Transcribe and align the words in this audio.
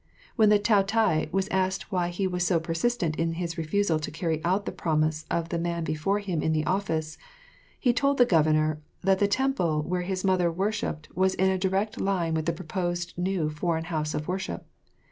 When 0.35 0.49
the 0.49 0.57
Taotai 0.57 1.31
was 1.31 1.47
asked 1.49 1.91
why 1.91 2.09
he 2.09 2.25
was 2.25 2.43
so 2.43 2.59
persistent 2.59 3.17
in 3.17 3.33
his 3.33 3.55
refusal 3.55 3.99
to 3.99 4.09
carry 4.09 4.43
out 4.43 4.65
the 4.65 4.71
promise 4.71 5.25
of 5.29 5.49
the 5.49 5.59
man 5.59 5.83
before 5.83 6.17
him 6.17 6.41
in 6.41 6.53
the 6.53 6.65
office, 6.65 7.19
he 7.79 7.93
told 7.93 8.17
the 8.17 8.25
Governor 8.25 8.81
that 9.03 9.19
the 9.19 9.27
temple 9.27 9.83
where 9.83 10.01
his 10.01 10.25
mother 10.25 10.51
worshipped 10.51 11.07
was 11.15 11.35
in 11.35 11.51
a 11.51 11.59
direct 11.59 12.01
line 12.01 12.33
with 12.33 12.47
the 12.47 12.51
proposed 12.51 13.15
new 13.15 13.51
foreign 13.51 13.83
house 13.93 14.15
of 14.15 14.27
worship. 14.27 14.65